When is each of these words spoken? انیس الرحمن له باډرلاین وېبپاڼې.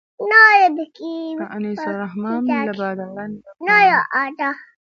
انیس 1.53 1.81
الرحمن 1.91 2.39
له 2.67 2.71
باډرلاین 2.79 3.31
وېبپاڼې. 3.63 4.47